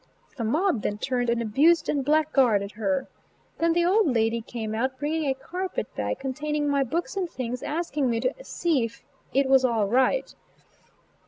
The 0.35 0.43
mob 0.43 0.81
then 0.81 0.97
turned 0.97 1.29
and 1.29 1.43
abused 1.43 1.87
and 1.87 2.03
blackguarded 2.03 2.71
her. 2.71 3.07
Then 3.59 3.73
the 3.73 3.85
old 3.85 4.07
lady 4.11 4.41
came 4.41 4.73
out, 4.73 4.97
bringing 4.97 5.29
a 5.29 5.35
carpet 5.35 5.93
bag 5.95 6.17
containing 6.17 6.67
my 6.67 6.83
books 6.83 7.15
and 7.15 7.29
things, 7.29 7.61
asking 7.61 8.09
me 8.09 8.19
to 8.21 8.33
see 8.41 8.83
if 8.83 9.03
"it 9.31 9.47
was 9.47 9.63
all 9.63 9.85
right." 9.85 10.33